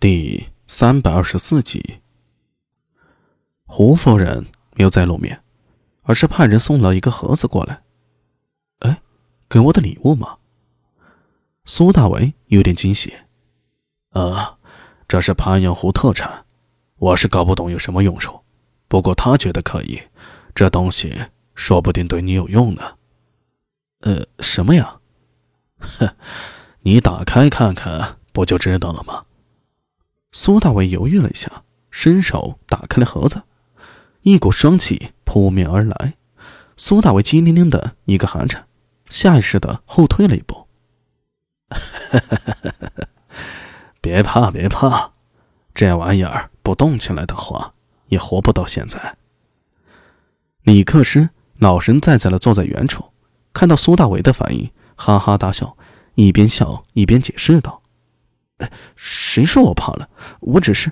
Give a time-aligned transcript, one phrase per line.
[0.00, 1.98] 第三百二十四集，
[3.66, 5.42] 胡夫人没有再露面，
[6.02, 7.82] 而是派人送了一个盒子过来。
[8.78, 9.02] 哎，
[9.48, 10.38] 给我的礼物吗？
[11.64, 13.12] 苏大为有点惊喜。
[14.10, 14.58] 啊，
[15.08, 16.46] 这是潘阳湖特产，
[16.98, 18.44] 我是搞不懂有什么用处，
[18.86, 20.00] 不过他觉得可以，
[20.54, 21.12] 这东西
[21.56, 22.98] 说不定对你有用呢。
[24.02, 25.00] 呃，什么呀？
[25.80, 26.14] 哼，
[26.82, 29.24] 你打开看看，不就知道了吗？
[30.40, 33.42] 苏大伟犹豫了一下，伸手打开了盒子，
[34.22, 36.14] 一股霜气扑面而来。
[36.76, 38.68] 苏大伟机灵灵的一个寒颤，
[39.08, 40.68] 下意识的后退了一步。
[44.00, 45.10] 别怕，别怕，
[45.74, 47.74] 这玩意儿不动起来的话，
[48.06, 49.16] 也活不到现在。
[50.62, 53.06] 李克师老神在在的坐在原处，
[53.52, 55.76] 看到苏大伟的反应，哈哈大笑，
[56.14, 57.82] 一边笑一边解释道。
[59.28, 60.08] 谁说我怕了？
[60.40, 60.90] 我只是……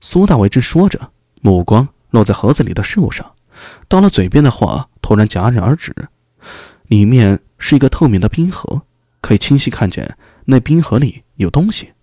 [0.00, 1.10] 苏大伟正说着，
[1.40, 3.34] 目光落在盒子里的事物上，
[3.88, 5.92] 到了嘴边的话突然戛然而止。
[6.84, 8.82] 里面是一个透明的冰盒，
[9.20, 11.94] 可以清晰看见那冰盒里有东西。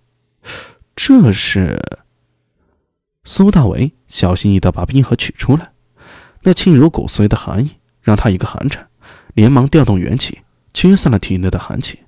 [0.93, 1.79] 这是……
[3.23, 5.71] 苏大伟小心翼翼地把冰盒取出来，
[6.41, 8.89] 那沁入骨髓的寒意让他一个寒颤，
[9.33, 10.39] 连忙调动元气
[10.73, 11.99] 驱散了体内的寒气。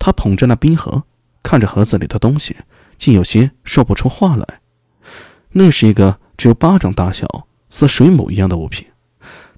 [0.00, 1.04] 他捧着那冰盒。
[1.42, 2.56] 看着盒子里的东西，
[2.96, 4.60] 竟有些说不出话来。
[5.52, 8.86] 那是一个只有巴掌大小、似水母一样的物品。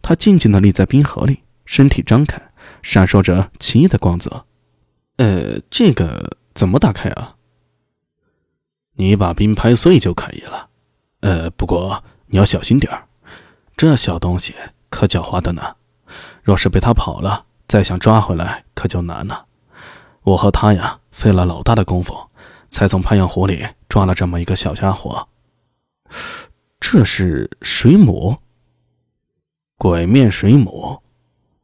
[0.02, 2.40] 它静静地立在冰盒里，身体张开，
[2.82, 4.46] 闪烁着奇异的光泽。
[5.16, 7.36] 呃，这个怎么打开啊？
[8.96, 10.68] 你把冰拍碎就可以了。
[11.20, 12.92] 呃，不过你要小心点，
[13.76, 14.54] 这小东西
[14.90, 15.76] 可狡猾的呢。
[16.42, 19.46] 若是被它跑了，再想抓回来可就难了。
[20.22, 21.00] 我和他呀。
[21.14, 22.28] 费了老大的功夫，
[22.68, 25.28] 才从潘阳湖里抓了这么一个小家伙。
[26.80, 28.36] 这是水母，
[29.78, 31.00] 鬼面水母，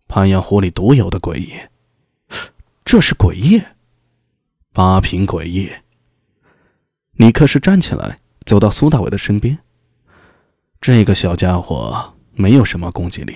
[0.07, 1.51] 潘阳湖里独有的鬼异。
[2.85, 3.77] 这是鬼液，
[4.73, 5.83] 八品鬼液。
[7.15, 9.59] 李克是站起来，走到苏大伟的身边。
[10.81, 13.35] 这个小家伙没有什么攻击力，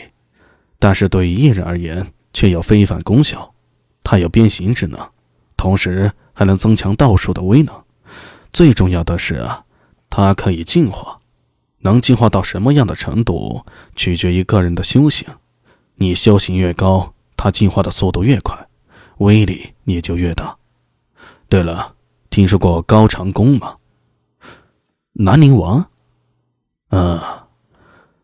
[0.79, 3.53] 但是对于异人而言却有非凡功效。
[4.05, 5.14] 它有变形之能。
[5.65, 7.75] 同时还能增强道术的威能，
[8.53, 9.65] 最重要的是啊，
[10.11, 11.21] 它可以进化，
[11.79, 13.65] 能进化到什么样的程度，
[13.97, 15.27] 取决于个人的修行。
[15.95, 18.69] 你修行越高，它进化的速度越快，
[19.21, 20.55] 威力也就越大。
[21.49, 21.95] 对了，
[22.29, 23.77] 听说过高长恭吗？
[25.15, 25.87] 南宁王？
[26.91, 27.19] 嗯，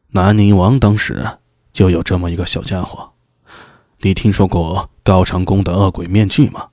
[0.09, 1.27] 南宁王当时
[1.73, 3.13] 就有这么一个小家伙。
[4.01, 6.67] 你听说过高长恭的恶鬼面具吗？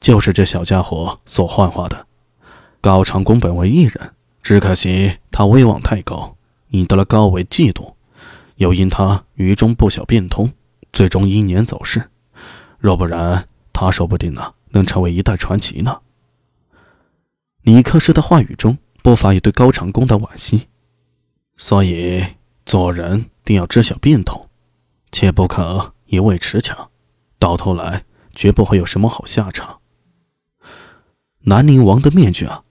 [0.00, 2.06] 就是这小家伙所幻化的。
[2.80, 6.36] 高长恭本为异人，只可惜他威望太高，
[6.70, 7.92] 引得了高维嫉妒，
[8.56, 10.50] 又因他愚中不小变通，
[10.92, 12.10] 最终英年早逝。
[12.78, 16.00] 若不然，他说不定呢，能成为一代传奇呢。
[17.60, 20.68] 李克师的话语中不乏一对高长恭的惋惜，
[21.58, 22.24] 所以
[22.64, 24.48] 做人定要知晓变通，
[25.12, 26.88] 切不可一味持强，
[27.38, 29.79] 到头来绝不会有什么好下场。
[31.42, 32.64] 南宁王的面具啊，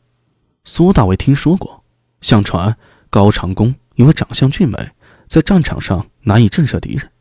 [0.64, 1.84] 苏大伟听说过。
[2.22, 2.78] 相传
[3.10, 4.92] 高长恭因为长相俊美，
[5.26, 7.12] 在战场上难以震慑敌人，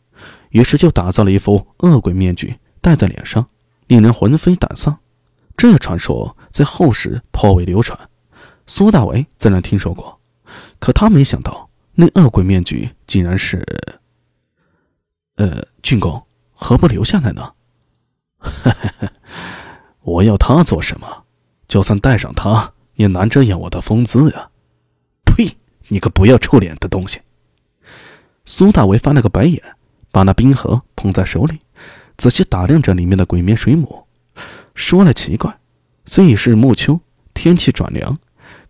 [0.51, 3.49] 于是就打造了一副恶鬼面具戴在脸上，
[3.87, 4.99] 令人魂飞胆丧。
[5.57, 7.99] 这传说在后世颇为流传，
[8.67, 10.21] 苏大伟自然听说过。
[10.79, 13.65] 可他没想到，那恶鬼面具竟然是……
[15.37, 17.55] 呃，郡公何不留下来呢？
[20.03, 21.25] 我要他做什么？
[21.69, 24.51] 就算带上他，也难遮掩我的风姿呀！
[25.25, 25.57] 呸！
[25.89, 27.21] 你个不要臭脸的东西！
[28.45, 29.63] 苏大为翻了个白眼，
[30.11, 31.61] 把那冰盒捧在手里，
[32.17, 34.07] 仔细打量着里面的鬼面水母，
[34.75, 35.59] 说了奇怪：
[36.07, 37.01] 虽已是暮秋，
[37.35, 38.19] 天气转凉，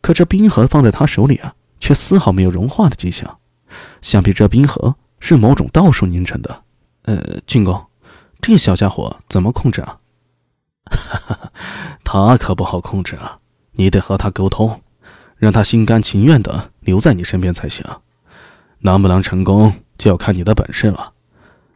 [0.01, 3.39] 可这冰盒放在他手里啊，却丝毫没有融化的迹象。
[4.03, 6.65] 想必这冰盒是某种道术凝成的。
[7.03, 7.87] 呃，郡公，
[8.41, 9.99] 这小家伙怎么控制啊？
[10.91, 11.53] 哈哈，
[12.05, 13.39] 他可不好控制啊！
[13.73, 14.83] 你得和他沟通，
[15.37, 17.85] 让他心甘情愿的留在你身边才行。
[18.81, 21.13] 能不能成功，就要看你的本事了。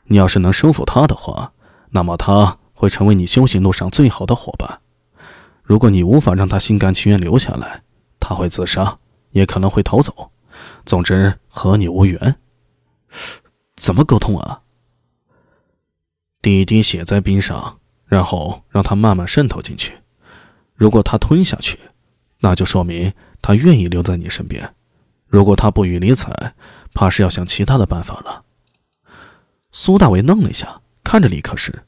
[0.05, 1.53] 你要是能收服他的话，
[1.91, 4.81] 那么他会成为你修行路上最好的伙伴。
[5.63, 7.83] 如果你无法让他心甘情愿留下来，
[8.19, 8.99] 他会自杀，
[9.31, 10.31] 也可能会逃走。
[10.85, 12.37] 总之，和你无缘。
[13.77, 14.61] 怎么沟通啊？
[16.41, 17.79] 滴滴血在冰上。
[18.13, 19.95] 然后让他慢慢渗透进去，
[20.75, 21.79] 如果他吞下去，
[22.41, 23.11] 那就说明
[23.41, 24.75] 他愿意留在你身边。
[25.29, 26.53] 如果他不予理睬，
[26.93, 28.45] 怕是要想其他的办法了。”
[29.73, 31.85] 苏大伟愣了一下，看着李克时。